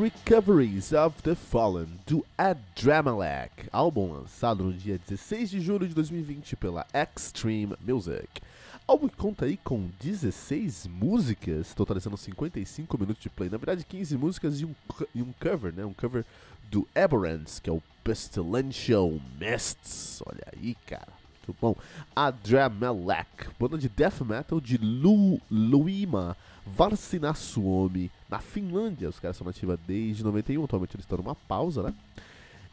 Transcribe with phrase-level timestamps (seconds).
[0.00, 6.56] Recoveries of the Fallen, do Adramalek, álbum lançado no dia 16 de julho de 2020
[6.56, 8.40] pela Extreme Music.
[8.86, 13.50] Álbum que conta aí com 16 músicas, totalizando 55 minutos de play.
[13.50, 14.74] Na verdade, 15 músicas e um,
[15.14, 15.84] e um cover, né?
[15.84, 16.24] Um cover
[16.70, 20.22] do Aberrants, que é o Pestilential Mists.
[20.24, 21.12] Olha aí, cara.
[21.46, 21.76] Muito bom.
[22.16, 29.08] Adramalek, banda de death metal de Lu, Luima Varsinasuomi, na Finlândia.
[29.08, 31.94] Os caras são nativos desde 91, atualmente eles estão numa pausa, né?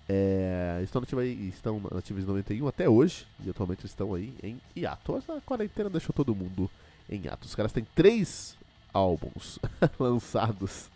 [0.09, 4.59] É, estão, nativos aí, estão nativos em 91 até hoje, e atualmente estão aí em
[4.75, 5.15] hiato.
[5.15, 6.69] A quarentena deixou todo mundo
[7.09, 7.45] em hiato.
[7.45, 8.55] Os caras têm três
[8.93, 9.59] álbuns
[9.99, 10.89] lançados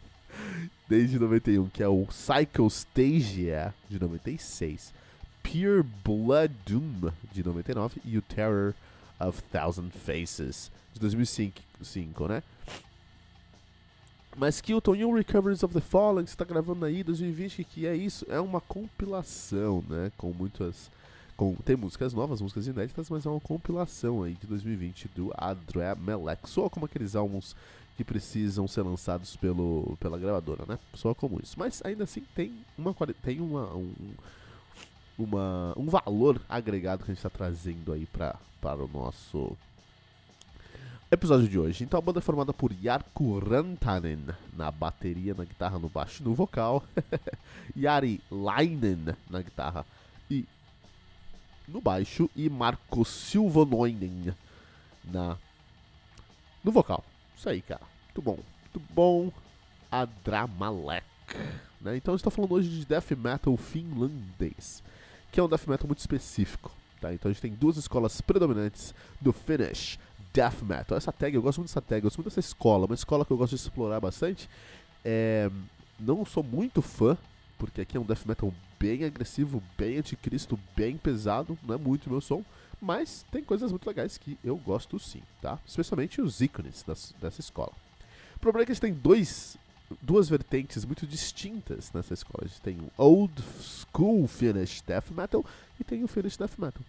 [0.87, 4.93] desde 91, que é o Psycho Stagia, de 96,
[5.43, 8.73] Pure Blood Doom, de 99, e o Terror
[9.27, 12.43] of Thousand Faces, de 2005, né?
[14.35, 17.85] Mas Kilton e o Recoveries of the Fallen, que você tá gravando aí 2020, que
[17.85, 18.25] é isso?
[18.29, 20.11] É uma compilação, né?
[20.17, 20.89] Com muitas.
[21.35, 25.79] Com, tem músicas novas, músicas inéditas, mas é uma compilação aí de 2020 do Adre
[25.97, 26.49] Melek.
[26.49, 27.55] Soa como aqueles álbuns
[27.97, 30.79] que precisam ser lançados pelo, pela gravadora, né?
[30.93, 31.55] Soa como isso.
[31.57, 33.93] Mas ainda assim tem uma tem uma, um,
[35.23, 39.55] uma, um valor agregado que a gente está trazendo aí pra, para o nosso
[41.11, 41.83] episódio de hoje.
[41.83, 46.25] Então a banda é formada por Jarkko Rantanen na bateria, na guitarra, no baixo e
[46.25, 46.83] no vocal.
[47.75, 49.85] Jari Lainen na guitarra
[50.29, 50.45] e
[51.67, 52.29] no baixo.
[52.35, 54.33] E Marco Silvanoinen
[55.03, 55.37] na,
[56.63, 57.03] no vocal.
[57.37, 57.81] Isso aí, cara.
[58.05, 58.39] Muito bom.
[58.73, 59.31] Muito bom.
[59.91, 61.05] Adramalek.
[61.81, 61.97] Né?
[61.97, 64.83] Então gente tá falando hoje de death metal finlandês.
[65.31, 66.71] Que é um death metal muito específico.
[66.99, 67.13] Tá?
[67.13, 69.97] Então a gente tem duas escolas predominantes do Finnish
[70.33, 70.97] death metal.
[70.97, 73.31] Essa tag, eu gosto muito dessa tag, eu gosto muito dessa escola, uma escola que
[73.31, 74.49] eu gosto de explorar bastante.
[75.03, 75.49] É,
[75.99, 77.17] não sou muito fã,
[77.57, 82.09] porque aqui é um death metal bem agressivo, bem anticristo, bem pesado, não é muito
[82.09, 82.43] meu som,
[82.81, 85.59] mas tem coisas muito legais que eu gosto sim, tá?
[85.67, 87.73] Especialmente os ícones das, dessa escola.
[88.35, 89.57] O problema é que a gente tem dois,
[90.01, 92.43] duas vertentes muito distintas nessa escola.
[92.45, 95.45] A gente tem o Old School Finnish Death Metal
[95.79, 96.81] e tem o Finnish Death Metal.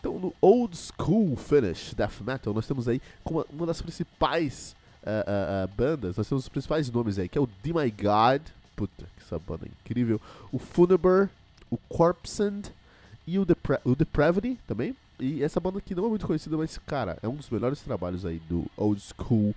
[0.00, 5.08] Então, no Old School Finnish Death Metal, nós temos aí como uma das principais uh,
[5.08, 8.42] uh, uh, bandas, nós temos os principais nomes aí, que é o The My God,
[8.76, 10.20] puta, que essa banda é incrível,
[10.52, 11.28] o Funeber,
[11.70, 12.70] o Corpsend
[13.26, 14.96] e o, Depra o Depravity também.
[15.20, 18.24] E essa banda aqui não é muito conhecida, mas, cara, é um dos melhores trabalhos
[18.24, 19.52] aí do Old School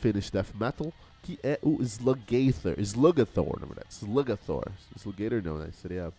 [0.00, 4.64] Finnish Death Metal, que é o Sluggator, Sluggathor, na verdade, Sluggathor,
[4.96, 6.12] Sluggator não, né, seria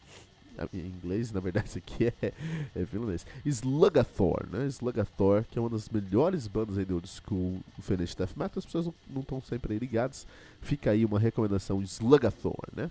[0.73, 2.33] em inglês, na verdade isso aqui é,
[2.75, 3.25] é finlandês.
[3.45, 4.67] Sluggathor, né?
[4.67, 8.65] Sluggathor, que é uma das melhores bandas aí do old school Finnish Death Metal, as
[8.65, 10.27] pessoas não estão sempre ligadas.
[10.61, 12.89] Fica aí uma recomendação, Sluggathor, né?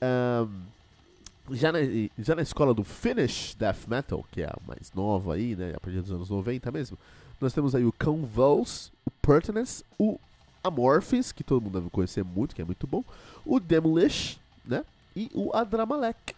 [0.00, 1.78] Um, já, na,
[2.18, 5.74] já na escola do Finnish Death Metal, que é a mais nova aí, né?
[5.76, 6.98] A partir dos anos 90 mesmo,
[7.40, 10.18] nós temos aí o Convulse, o Pertinence, o
[10.66, 13.04] Amorphis, que todo mundo deve conhecer muito, que é muito bom,
[13.44, 14.84] o Demolish, né?
[15.14, 16.34] E o Adramalek,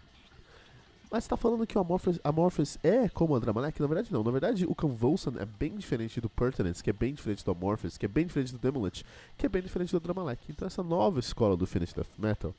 [1.11, 3.81] mas você tá falando que o Amorphous, Amorphous é como o Andramalek?
[3.81, 4.22] Na verdade, não.
[4.22, 7.97] Na verdade, o Convulsion é bem diferente do Pertinence, que é bem diferente do Amorphous,
[7.97, 9.05] que é bem diferente do Demolish,
[9.37, 10.43] que é bem diferente do Andramalek.
[10.50, 12.55] Então, essa nova escola do Finnish Death Metal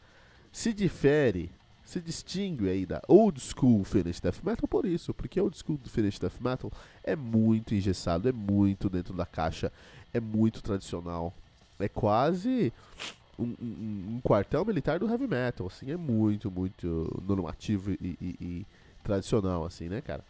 [0.51, 1.51] se difere,
[1.85, 6.17] se distingue aí da Old School Finnish Death Metal por isso, porque Old School Finnish
[6.17, 6.71] Death Metal
[7.03, 9.71] é muito engessado, é muito dentro da caixa,
[10.11, 11.31] é muito tradicional.
[11.79, 12.73] É quase
[13.37, 18.35] um, um, um, quartel militar do heavy metal, assim, é muito, muito normativo e, e,
[18.41, 18.65] e
[19.03, 20.23] tradicional, assim, né, cara?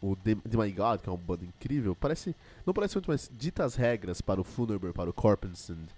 [0.00, 2.34] O The, My God, que é uma banda incrível, parece,
[2.64, 5.88] não parece muito, mas dita as regras para o Funeber, para o Corpensand,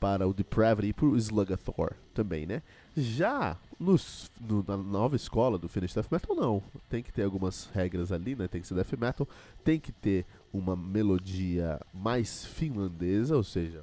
[0.00, 2.60] para o Depravity e para o Sluggathor também, né?
[2.96, 6.62] Já nos, no, na nova escola do Finnish Death Metal, não.
[6.90, 8.48] Tem que ter algumas regras ali, né?
[8.48, 9.28] Tem que ser Death Metal,
[9.62, 13.82] tem que ter uma melodia mais finlandesa, ou seja,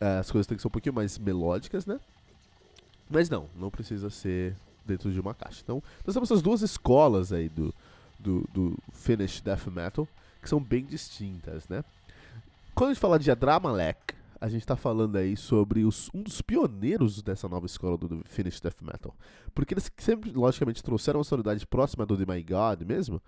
[0.00, 1.98] as coisas têm que ser um pouquinho mais melódicas, né?
[3.10, 5.60] Mas não, não precisa ser dentro de uma caixa.
[5.62, 7.74] Então, nós temos essas duas escolas aí do,
[8.18, 10.08] do, do Finnish Death Metal,
[10.40, 11.84] que são bem distintas, né?
[12.72, 16.40] Quando a gente fala de Adramalek, a gente tá falando aí sobre os, um dos
[16.40, 19.14] pioneiros dessa nova escola do Finnish Death Metal.
[19.54, 23.20] Porque eles sempre, logicamente, trouxeram uma sonoridade próxima do The My God mesmo,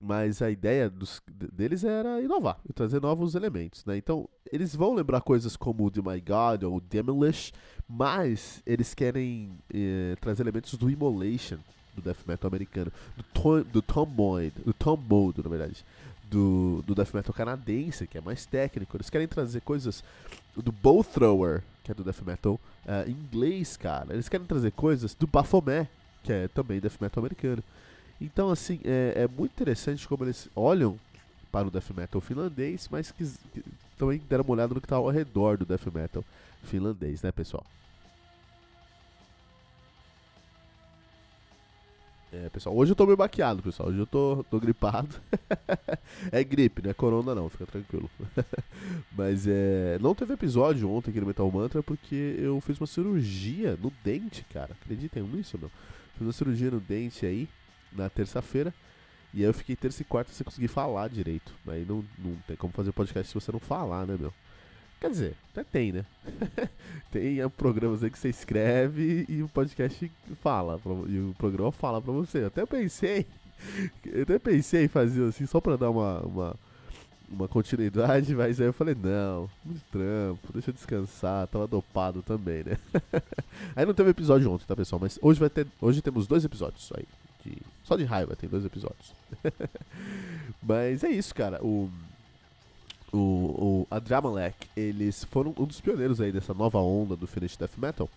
[0.00, 1.20] mas a ideia dos,
[1.52, 3.96] deles era inovar e trazer novos elementos, né?
[3.98, 7.52] Então, eles vão lembrar coisas como o The My God ou Demolish,
[7.86, 11.58] mas eles querem eh, trazer elementos do Immolation,
[11.94, 15.84] do death metal americano, do, tom, do Tomboid, do Tomboid, na verdade,
[16.30, 18.96] do, do death metal canadense, que é mais técnico.
[18.96, 20.02] Eles querem trazer coisas
[20.56, 24.14] do Bow Thrower, que é do death metal uh, inglês, cara.
[24.14, 25.88] Eles querem trazer coisas do Baphomet,
[26.22, 27.62] que é também death metal americano.
[28.20, 30.98] Então, assim, é, é muito interessante como eles olham
[31.50, 33.64] para o death metal finlandês, mas que, que
[33.96, 36.24] também deram uma olhada no que está ao redor do death metal
[36.62, 37.64] finlandês, né, pessoal?
[42.32, 43.88] É, pessoal, hoje eu tô meio baqueado, pessoal.
[43.88, 45.16] Hoje eu tô, tô gripado.
[46.30, 48.08] é gripe, não é corona não, fica tranquilo.
[49.10, 49.98] Mas é.
[50.00, 54.44] Não teve episódio ontem aqui no Metal Mantra porque eu fiz uma cirurgia no dente,
[54.52, 54.76] cara.
[54.80, 55.70] Acreditem nisso, meu?
[56.16, 57.48] Fiz uma cirurgia no dente aí
[57.92, 58.72] na terça-feira.
[59.32, 61.52] E aí eu fiquei terça e quarta sem conseguir falar direito.
[61.68, 64.32] Aí não, não tem como fazer podcast se você não falar, né, meu?
[65.00, 66.04] Quer dizer, até tem, né?
[67.10, 70.10] tem programas aí que você escreve e o podcast
[70.42, 70.78] fala.
[71.08, 72.42] E o programa fala pra você.
[72.42, 73.26] Eu até pensei.
[74.04, 76.56] Eu até pensei em fazer assim só pra dar uma, uma,
[77.30, 82.64] uma continuidade, mas aí eu falei, não, muito trampo, deixa eu descansar, tava dopado também,
[82.64, 82.78] né?
[83.76, 84.98] aí não teve episódio ontem, tá pessoal?
[84.98, 85.66] Mas hoje vai ter.
[85.78, 87.04] Hoje temos dois episódios aí.
[87.50, 89.12] De, só de raiva tem dois episódios.
[90.62, 91.62] mas é isso, cara.
[91.64, 91.90] O
[93.12, 97.56] o, o, a Dramalek, eles foram um dos pioneiros aí dessa nova onda do Finnish
[97.56, 98.08] Death Metal.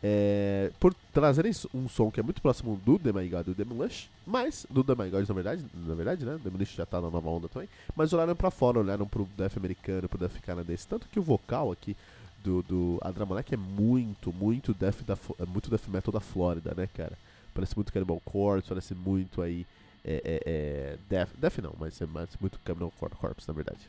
[0.00, 3.54] É, por trazerem um som que é muito próximo do The My God e do
[3.54, 6.38] Demolish, mas do The My God na verdade, na verdade, né?
[6.42, 10.08] Demolish já tá na nova onda também, mas olharam para fora, olharam pro Death americano,
[10.08, 11.96] pro Death canadense, tanto que o vocal aqui
[12.44, 16.88] do, do Adramalek é muito, muito death, da, é muito death metal da Flórida, né,
[16.94, 17.18] cara?
[17.54, 19.66] Parece muito Cannibal Corpse, parece muito aí
[20.04, 22.06] é, é, é death, death não, mas é
[22.40, 23.80] muito Cannibal Corpse, na verdade.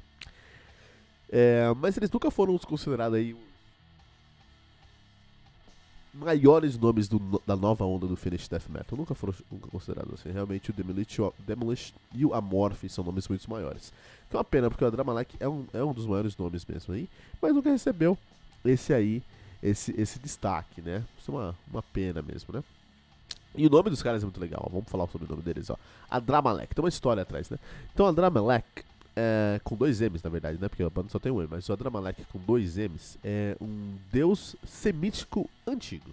[1.31, 3.35] É, mas eles nunca foram considerados aí
[6.13, 8.97] maiores nomes do, da nova onda do Finnish Death Metal.
[8.97, 9.33] Nunca foram
[9.71, 10.31] considerados assim.
[10.31, 13.93] Realmente o Demolish, o Demolish e o Amorph são nomes muito maiores.
[14.29, 16.93] Que é uma pena, porque o Adramalek é um, é um dos maiores nomes mesmo
[16.93, 17.09] aí,
[17.41, 18.17] mas nunca recebeu
[18.65, 19.23] esse aí,
[19.61, 21.03] esse, esse destaque, né?
[21.17, 22.63] Isso é uma, uma pena mesmo, né?
[23.55, 25.75] E o nome dos caras é muito legal, vamos falar sobre o nome deles, ó.
[26.09, 27.57] Adramalek, tem uma história atrás, né?
[27.93, 28.83] Então, Adramalek
[29.15, 30.69] é, com dois M's, na verdade, né?
[30.69, 33.95] Porque a banda só tem um M, mas o Adramalek com dois M's é um
[34.11, 36.09] deus semítico antigo.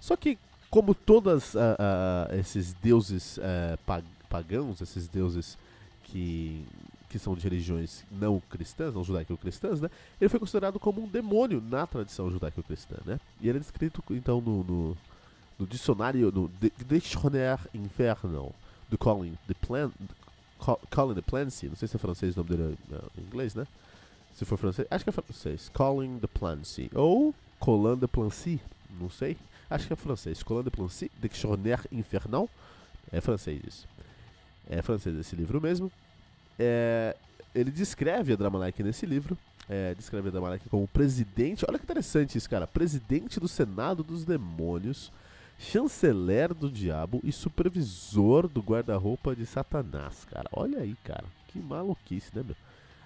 [0.00, 0.38] Só que,
[0.68, 3.78] como todos uh, uh, esses deuses uh,
[4.28, 5.56] pagãos, esses deuses
[6.02, 6.62] que,
[7.08, 9.90] que são de religiões não cristãs, não judaico-cristãs, né?
[10.20, 13.18] Ele foi considerado como um demônio na tradição judaico-cristã, né?
[13.40, 14.96] E ele é descrito, então, no, no,
[15.58, 16.50] no dicionário, no
[16.86, 18.52] Dictionnaire Infernal
[18.88, 19.90] do Colin de Plan,
[20.90, 23.66] Colin de Plancy, não sei se é francês o nome dele é, em inglês, né?
[24.34, 25.70] Se for francês, acho que é francês.
[25.72, 26.90] Colin de Plancy.
[26.94, 28.60] Ou Colin de Plancy,
[29.00, 29.36] não sei.
[29.70, 30.42] Acho que é francês.
[30.42, 32.48] Colin de Plancy, Dictionnaire Infernal.
[33.12, 33.88] É francês isso.
[34.68, 35.90] É francês esse livro mesmo.
[36.58, 37.16] É,
[37.54, 39.38] ele descreve a Dramalek nesse livro.
[39.68, 41.64] É, descreve a Dramalek como presidente.
[41.68, 42.66] Olha que interessante isso, cara.
[42.66, 45.12] Presidente do Senado dos Demônios
[45.58, 50.48] chanceler do diabo e supervisor do guarda-roupa de Satanás, cara.
[50.52, 51.24] Olha aí, cara.
[51.48, 52.56] Que maluquice, né, meu?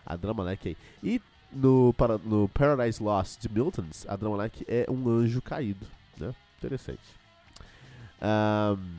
[0.05, 0.77] A Dramalek aí.
[1.03, 1.21] E
[1.53, 5.87] no, para, no Paradise Lost de Milton's, a Dramalek é um anjo caído,
[6.19, 6.35] né?
[6.59, 7.03] Interessante.
[8.21, 8.99] Um,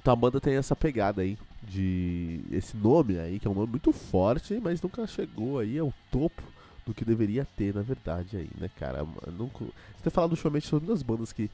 [0.00, 3.68] então a banda tem essa pegada aí de esse nome aí, que é um nome
[3.68, 6.42] muito forte, mas nunca chegou aí ao topo
[6.86, 9.06] do que deveria ter, na verdade, aí, né, cara?
[9.32, 9.64] Nunca...
[9.64, 11.50] Você tem falado ultimamente sobre as bandas que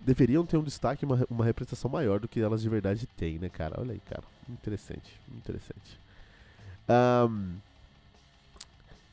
[0.00, 3.48] deveriam ter um destaque, uma, uma representação maior do que elas de verdade têm, né,
[3.48, 3.80] cara?
[3.80, 4.22] Olha aí, cara.
[4.48, 5.98] Interessante, interessante.
[6.88, 7.56] Um,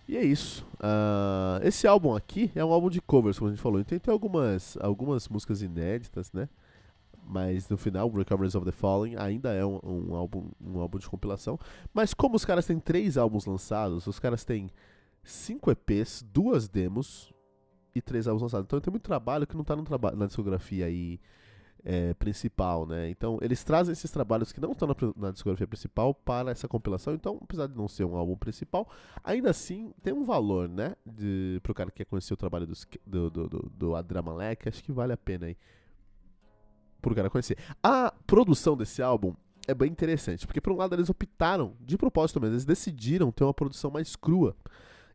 [0.07, 0.65] e é isso.
[0.75, 3.79] Uh, esse álbum aqui é um álbum de covers, como a gente falou.
[3.79, 6.47] Então tem algumas, algumas músicas inéditas, né?
[7.29, 11.09] Mas no final, Recoveries of the Fallen ainda é um, um, álbum, um álbum de
[11.09, 11.59] compilação.
[11.93, 14.69] Mas como os caras têm três álbuns lançados, os caras têm
[15.25, 17.33] cinco EPs, duas demos,
[17.97, 18.65] e três álbuns lançados.
[18.65, 19.75] Então tem muito trabalho que não está
[20.15, 21.19] na discografia aí
[21.83, 23.09] é, principal, né?
[23.09, 27.13] Então eles trazem esses trabalhos que não estão na, na, discografia principal para essa compilação.
[27.13, 28.89] Então, apesar de não ser um álbum principal,
[29.23, 30.95] ainda assim tem um valor, né?
[31.05, 34.83] De, pro cara que quer conhecer o trabalho dos, do, do, do, do Adramalek, acho
[34.83, 35.57] que vale a pena aí
[37.01, 37.57] pro cara conhecer.
[37.81, 39.33] A produção desse álbum
[39.67, 43.43] é bem interessante, porque por um lado eles optaram, de propósito mesmo, eles decidiram ter
[43.43, 44.55] uma produção mais crua.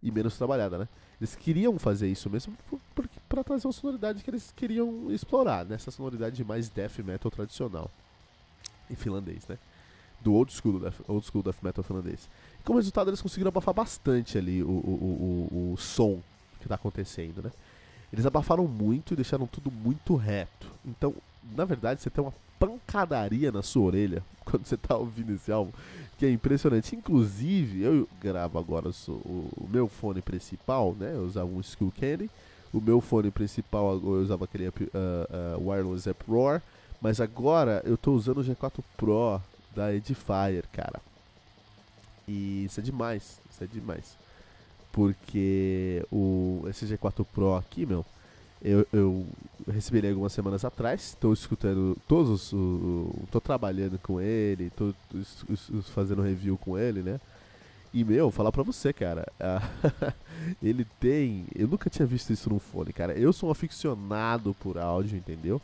[0.02, 0.88] E menos trabalhada, né?
[1.21, 2.56] Eles queriam fazer isso mesmo
[3.28, 5.97] para trazer uma sonoridade que eles queriam explorar, nessa né?
[5.97, 7.90] sonoridade mais death metal tradicional
[8.90, 9.56] em finlandês, né?
[10.21, 12.28] Do old school death, old school death metal finlandês.
[12.61, 16.21] E como resultado, eles conseguiram abafar bastante ali o, o, o, o som
[16.59, 17.50] que está acontecendo, né?
[18.12, 20.68] Eles abafaram muito e deixaram tudo muito reto.
[20.85, 21.14] Então,
[21.56, 25.73] na verdade, você tem uma pancadaria na sua orelha quando você está ouvindo esse álbum,
[26.16, 26.95] que é impressionante.
[26.95, 31.12] Inclusive, eu gravo agora o, meu fone principal, né?
[31.14, 32.31] Eu usava um Skull Candy.
[32.73, 34.73] O meu fone principal eu usava aquele uh,
[35.59, 36.62] uh, Wireless Uproar.
[37.00, 39.40] Mas agora eu estou usando o G4 Pro
[39.75, 41.00] da Edifier, cara.
[42.28, 44.16] E isso é demais, isso é demais.
[44.92, 48.07] Porque o, esse G4 Pro aqui, meu,
[48.64, 49.26] eu, eu
[49.71, 51.09] recebi ele algumas semanas atrás.
[51.09, 53.25] Estou escutando todos os.
[53.25, 54.95] Estou trabalhando com ele, estou
[55.95, 57.21] fazendo review com ele, né?
[57.92, 59.26] E, meu, falar pra você, cara.
[60.62, 61.45] ele tem.
[61.54, 63.12] Eu nunca tinha visto isso no fone, cara.
[63.14, 65.61] Eu sou um aficionado por áudio, entendeu?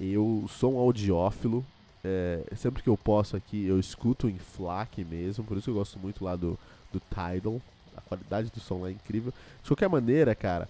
[0.00, 1.64] Eu sou um audiófilo.
[2.04, 5.44] É, sempre que eu posso aqui, eu escuto em FLAC mesmo.
[5.44, 6.58] Por isso que eu gosto muito lá do,
[6.92, 7.62] do Tidal.
[7.96, 9.32] A qualidade do som lá é incrível.
[9.62, 10.68] De qualquer maneira, cara,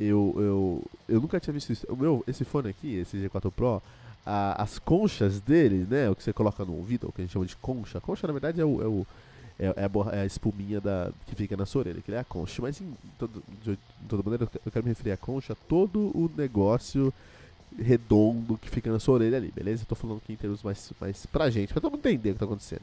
[0.00, 1.86] eu, eu, eu nunca tinha visto isso.
[1.88, 3.82] O meu, esse fone aqui, esse G4 Pro,
[4.24, 6.08] a, as conchas dele, né?
[6.08, 8.00] O que você coloca no ouvido, o que a gente chama de concha.
[8.00, 8.82] Concha, na verdade, é o.
[8.82, 9.06] É o
[9.58, 12.24] é, é, a, é, a, espuminha da, que fica na sua orelha, que é a
[12.24, 12.62] concha.
[12.62, 13.78] Mas, em todo, de, de
[14.08, 17.12] toda maneira, eu quero me referir à concha, todo o negócio
[17.78, 19.82] redondo que fica na sua orelha ali, beleza?
[19.82, 22.32] Eu tô falando aqui em termos mais, mais pra gente, pra todo mundo entender o
[22.32, 22.82] que tá acontecendo.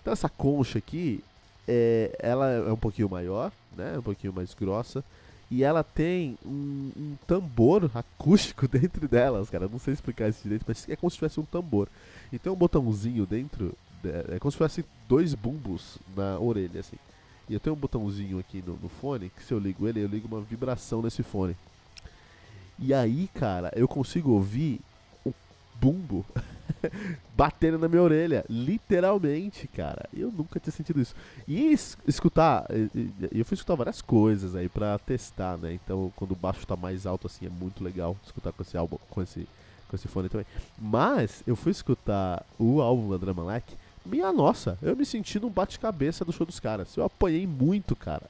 [0.00, 1.22] Então essa concha aqui,
[1.66, 3.96] é, ela é um pouquinho maior, né?
[3.96, 5.02] Um pouquinho mais grossa.
[5.50, 9.68] E ela tem um, um tambor acústico dentro delas, cara.
[9.68, 11.88] Não sei explicar isso direito, mas é como se tivesse um tambor.
[12.32, 13.74] E tem um botãozinho dentro,
[14.30, 16.96] é como se tivesse dois bumbos na orelha, assim.
[17.48, 20.08] E eu tenho um botãozinho aqui no, no fone, que se eu ligo ele, eu
[20.08, 21.54] ligo uma vibração nesse fone.
[22.78, 24.80] E aí, cara, eu consigo ouvir
[25.84, 26.24] bumbo
[27.36, 28.44] batendo na minha orelha.
[28.48, 30.08] Literalmente, cara.
[30.14, 31.14] Eu nunca tinha sentido isso.
[31.46, 31.72] E
[32.06, 32.66] escutar,
[33.32, 35.74] eu fui escutar várias coisas aí pra testar, né?
[35.74, 38.96] Então, quando o baixo tá mais alto assim, é muito legal escutar com esse álbum,
[39.10, 39.46] com esse,
[39.88, 40.46] com esse fone também.
[40.78, 45.48] Mas eu fui escutar o álbum da Drama Like minha nossa, eu me senti num
[45.48, 46.94] bate-cabeça do show dos caras.
[46.94, 48.28] Eu apanhei muito, cara.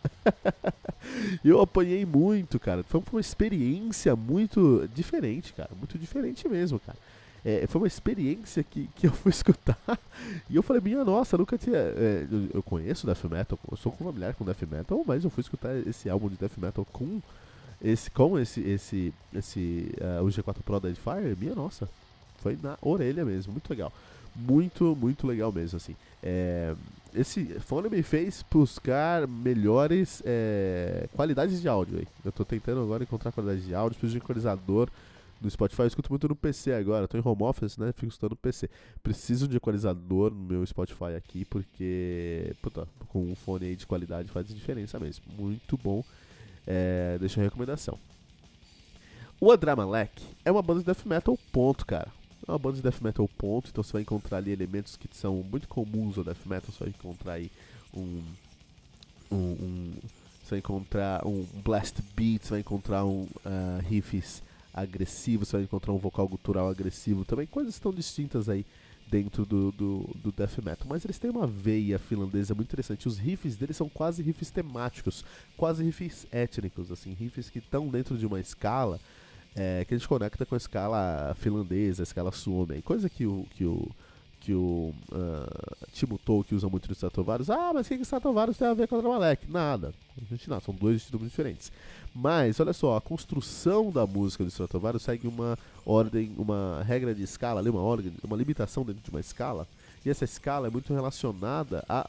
[1.44, 2.84] eu apanhei muito, cara.
[2.84, 5.70] Foi uma experiência muito diferente, cara.
[5.76, 6.96] Muito diferente mesmo, cara.
[7.44, 9.78] É, foi uma experiência que, que eu fui escutar
[10.48, 11.76] e eu falei, minha nossa, nunca tinha.
[11.76, 15.42] É, eu, eu, conheço Death Metal, eu sou familiar com Death Metal, mas eu fui
[15.42, 17.20] escutar esse álbum de Death Metal com
[17.82, 21.88] esse, com esse, esse, esse uh, o G4 Pro Dead Fire, minha nossa,
[22.38, 23.92] foi na orelha mesmo, muito legal
[24.34, 25.94] muito, muito legal mesmo, assim.
[26.22, 26.74] É,
[27.14, 31.98] esse fone me fez buscar melhores é, qualidades de áudio.
[31.98, 32.08] Aí.
[32.24, 34.88] Eu estou tentando agora encontrar qualidade de áudio, preciso de um equalizador
[35.40, 35.82] no Spotify.
[35.82, 37.92] Eu escuto muito no PC agora, estou em home office, né?
[37.92, 38.68] Fico escutando no PC.
[39.02, 44.30] Preciso de equalizador no meu Spotify aqui, porque puta, com um fone aí de qualidade
[44.30, 45.24] faz diferença mesmo.
[45.38, 46.04] Muito bom.
[46.66, 47.98] É, deixa a recomendação.
[49.40, 52.10] O Adramalek é uma banda de death metal, ponto, cara.
[52.46, 55.42] É uma banda de death metal ponto, então você vai encontrar ali elementos que são
[55.50, 57.50] muito comuns ao death metal, você vai encontrar aí
[57.92, 58.22] um,
[59.30, 59.92] um, um
[60.42, 64.42] você vai encontrar um blast beat, você vai encontrar um uh, riffs
[64.75, 68.66] agressivos, você vai encontrar um vocal gutural agressivo, também coisas tão distintas aí
[69.09, 73.07] dentro do, do, do, death metal, mas eles têm uma veia finlandesa muito interessante.
[73.07, 75.25] Os riffs deles são quase riffs temáticos,
[75.57, 78.99] quase riffs étnicos, assim, riffs que estão dentro de uma escala
[79.54, 83.47] é, que a gente conecta com a escala finlandesa, a escala suome, coisa que o
[83.54, 83.88] que o
[84.44, 87.48] que o uh, Timo Tolkien usa muito no Stratovarius.
[87.48, 89.50] Ah, mas o que, que Stratovarius tem a ver com Dramalek?
[89.50, 89.94] Nada.
[90.20, 91.72] A gente não, são dois estilos diferentes.
[92.14, 97.22] Mas, olha só, a construção da música do Stratovarius segue uma ordem, uma regra de
[97.22, 99.66] escala, uma ordem, uma limitação dentro de uma escala.
[100.04, 102.08] E essa escala é muito relacionada a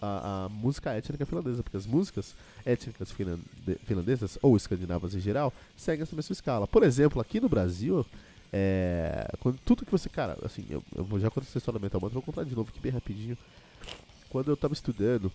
[0.00, 3.12] a, a, música étnica finlandesa, porque as músicas étnicas
[3.84, 6.66] finlandesas, ou escandinavas em geral, seguem essa mesma escala.
[6.66, 8.04] Por exemplo, aqui no Brasil,
[8.52, 10.08] é, quando, tudo que você.
[10.08, 12.70] Cara, assim, eu, eu já contar essa história da Metal Mantra, vou contar de novo
[12.70, 13.36] aqui bem rapidinho.
[14.28, 15.30] Quando eu tava estudando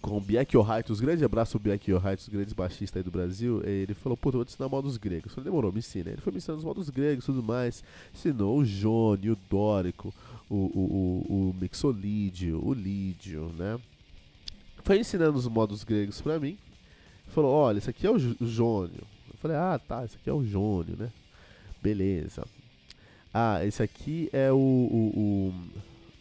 [0.00, 3.94] com o Biek Ohaitos, grande abraço ao Biek Ohaitos, grandes baixistas aí do Brasil, ele
[3.94, 5.26] falou, pô, eu vou te ensinar modos gregos.
[5.26, 6.10] Eu falei, demorou, me ensina.
[6.10, 10.12] Ele foi me ensinando os modos gregos e tudo mais, ensinou o Jônio, o Dórico,
[10.50, 13.78] o, o, o, o Mixolídio, o Lídio, né?
[14.84, 16.58] Foi ensinando os modos gregos pra mim.
[17.28, 19.06] Falou, olha, esse aqui é o, Jônio.
[19.28, 21.10] Eu falei, ah, tá, esse aqui é o Jônio, né?
[21.82, 22.46] Beleza.
[23.34, 25.54] Ah, esse aqui é o, o,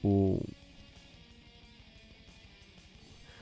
[0.04, 0.44] o, o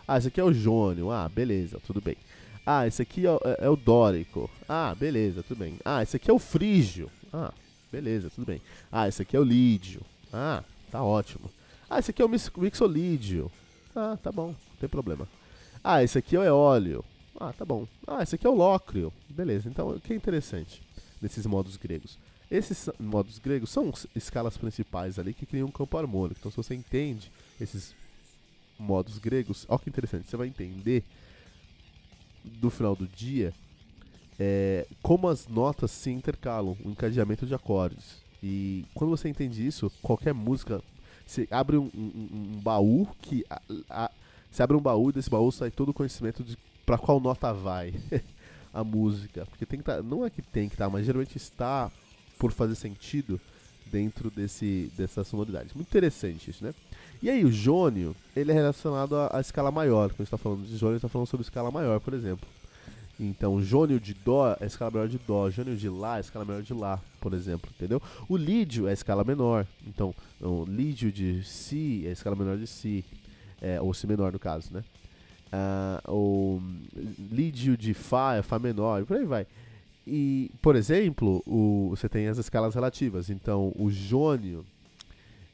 [0.08, 1.12] Ah, esse aqui é o jônio.
[1.12, 2.18] Ah, beleza, tudo bem.
[2.66, 4.50] Ah, esse aqui é, é, é o dórico.
[4.68, 5.80] Ah, beleza, tudo bem.
[5.86, 7.10] Ah, esse aqui é o frígio.
[7.32, 7.54] Ah,
[7.92, 8.62] beleza, tudo bem.
[8.92, 10.02] Ah, esse aqui é o lídio.
[10.34, 11.50] Ah, tá ótimo.
[11.90, 13.52] Ah, esse aqui é o mixolídio.
[13.96, 15.28] Ah, tá bom, não tem problema.
[15.84, 17.06] Ah, esse aqui é o eólio.
[17.40, 17.88] Ah, tá bom.
[18.06, 19.14] Ah, esse aqui é o lócrio.
[19.30, 20.82] Beleza, então que é interessante
[21.22, 22.18] nesses modos gregos?
[22.50, 26.40] Esses modos gregos são escalas principais ali que criam um campo harmônico.
[26.40, 27.94] Então, se você entende esses
[28.78, 31.04] modos gregos, olha que interessante, você vai entender
[32.44, 33.54] do final do dia
[34.40, 38.24] é, como as notas se intercalam, o encadeamento de acordes.
[38.42, 40.82] E quando você entende isso, qualquer música,
[41.26, 43.46] você abre um, um, um baú que.
[43.50, 44.12] A, a,
[44.50, 47.54] você abre um baú e desse baú sai todo o conhecimento de para qual nota
[47.54, 47.94] vai
[48.74, 49.46] a música.
[49.46, 51.92] Porque tem que tá, não é que tem que estar, tá, mas geralmente está
[52.38, 53.40] por fazer sentido
[53.92, 55.70] dentro desse, dessa sonoridade.
[55.76, 56.74] Muito interessante isso, né?
[57.22, 60.10] E aí, o jônio, ele é relacionado à, à escala maior.
[60.12, 62.48] Quando está falando de jônio, está falando sobre escala maior, por exemplo.
[63.20, 66.62] Então, jônio de dó é escala maior de dó, jônio de lá é escala maior
[66.62, 68.02] de lá, por exemplo, entendeu?
[68.30, 69.68] O lídio é escala menor.
[69.86, 73.04] Então, o lídio de si é escala menor de si,
[73.62, 74.86] é, ou si menor no caso, né?
[75.52, 76.62] Uh, o
[77.32, 79.48] lídio de fá é fá menor, e por aí vai.
[80.06, 83.30] E, por exemplo, o, você tem as escalas relativas.
[83.30, 84.66] Então, o jônio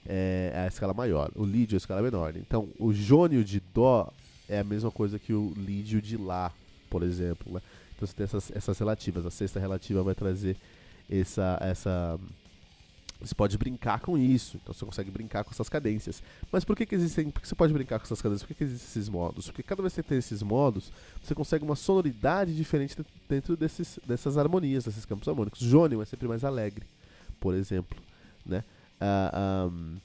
[0.06, 2.36] é a escala maior, o lídio é a escala menor.
[2.38, 4.12] Então, o jônio de dó
[4.48, 6.52] é a mesma coisa que o lídio de lá,
[6.90, 7.54] por exemplo.
[7.54, 7.62] Né?
[7.96, 9.26] Então, você tem essas, essas relativas.
[9.26, 10.58] A sexta relativa vai trazer
[11.10, 12.20] essa, essa
[13.22, 16.22] você pode brincar com isso, então você consegue brincar com essas cadências.
[16.52, 17.30] Mas por que, que existem.
[17.32, 18.44] Por que você pode brincar com essas cadências?
[18.44, 19.48] Por que, que existem esses modos?
[19.48, 20.92] Porque cada vez que você tem esses modos,
[21.24, 25.60] você consegue uma sonoridade diferente dentro desses, dessas harmonias, desses campos harmônicos.
[25.60, 26.86] Jônio é sempre mais alegre,
[27.40, 27.98] por exemplo.
[28.46, 28.60] Né?
[28.60, 29.98] Uh, ah, um,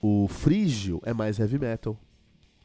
[0.00, 1.96] o frígio é mais heavy metal.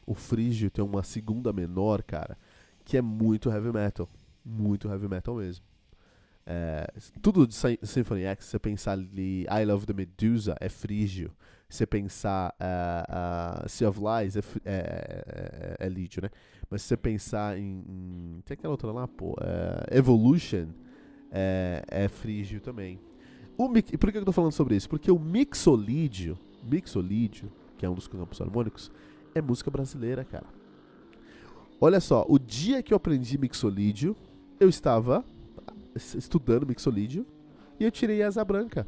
[0.06, 2.36] O frígio tem uma segunda menor, cara,
[2.84, 4.08] que é muito heavy metal.
[4.44, 5.71] Muito heavy metal mesmo.
[6.44, 6.86] É,
[7.20, 11.30] tudo de Symphony X, você pensar ali I Love the Medusa, é frígio.
[11.68, 16.30] Você pensar uh, uh, Sea of Lies, é, é, é, é, né?
[16.68, 18.42] Mas se você pensar em, em.
[18.44, 19.34] Tem aquela outra lá, pô.
[19.40, 20.66] É, Evolution
[21.30, 23.00] é, é frígio também.
[23.56, 24.88] O, e por que eu tô falando sobre isso?
[24.88, 28.90] Porque o mixolídio, mixolídio, que é um dos campos harmônicos,
[29.34, 30.46] é música brasileira, cara.
[31.80, 34.16] Olha só, o dia que eu aprendi mixolídio,
[34.60, 35.24] eu estava
[35.94, 37.26] estudando mixolídio
[37.78, 38.86] e eu tirei asa branca.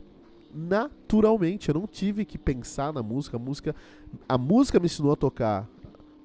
[0.52, 3.74] Naturalmente, eu não tive que pensar na música, a música,
[4.28, 5.68] a música me ensinou a tocar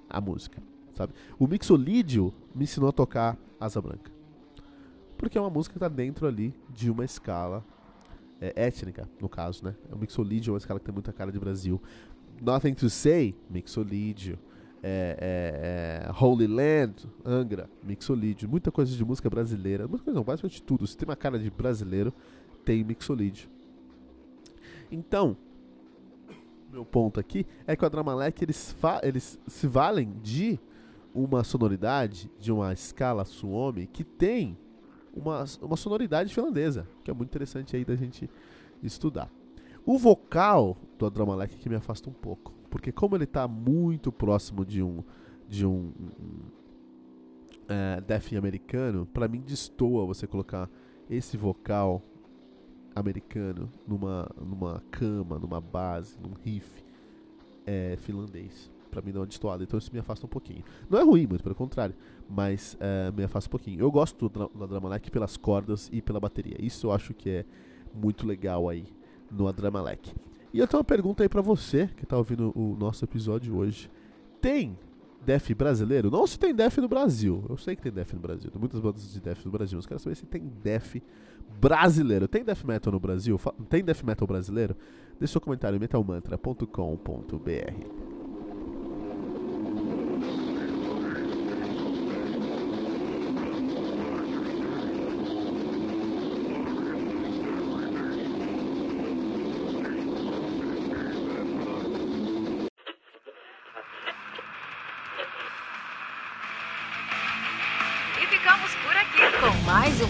[0.10, 0.62] a música,
[0.94, 1.14] sabe?
[1.38, 4.12] O mixolídio me ensinou a tocar asa branca.
[5.18, 7.66] Porque é uma música que está dentro ali de uma escala
[8.40, 9.76] é, étnica, no caso, né?
[9.92, 11.82] O mixolídio é uma escala que tem muita cara de Brasil.
[12.42, 14.40] Nothing to Say, mixolídio
[14.82, 20.24] é, é, é, Holy Land, Angra, Mixolídio, muita coisa de música brasileira, muita coisa não,
[20.24, 20.88] basicamente tudo.
[20.88, 22.14] Se tem uma cara de brasileiro,
[22.64, 23.50] tem Mixolídio.
[24.92, 25.36] Então,
[26.72, 30.60] meu ponto aqui é que o Adramalek eles, eles se valem de
[31.14, 34.58] uma sonoridade, de uma escala Suomi que tem
[35.14, 38.30] uma, uma sonoridade finlandesa, que é muito interessante aí da gente
[38.82, 39.30] estudar.
[39.86, 42.54] O vocal do Adramalek que me afasta um pouco.
[42.70, 45.04] Porque como ele está muito próximo de um
[45.48, 46.40] de um, um
[47.68, 50.70] é, death americano, para mim destoa você colocar
[51.10, 52.04] esse vocal
[52.96, 56.84] americano numa numa cama, numa base, num riff
[57.66, 58.72] é, finlandês.
[58.90, 60.64] Pra mim não é destoado, então isso me afasta um pouquinho.
[60.90, 61.96] Não é ruim, muito pelo contrário,
[62.28, 63.80] mas é, me afasta um pouquinho.
[63.80, 66.58] Eu gosto do Adramalek pelas cordas e pela bateria.
[66.60, 67.46] Isso eu acho que é
[67.94, 68.86] muito legal aí
[69.32, 70.12] no Adramalek.
[70.54, 73.90] E eu tenho uma pergunta aí para você que tá ouvindo o nosso episódio hoje.
[74.42, 74.78] Tem
[75.26, 76.10] def brasileiro?
[76.10, 77.44] Não se tem def no Brasil.
[77.50, 78.50] Eu sei que tem def no Brasil.
[78.50, 79.78] Tem muitas bandas de def no Brasil.
[79.78, 80.96] Mas quero saber se tem def
[81.62, 82.28] brasileiro.
[82.28, 83.40] Tem def metal no Brasil?
[83.70, 84.76] Tem def metal brasileiro?
[85.20, 88.09] Deixe seu comentário em metalmantra.com.br.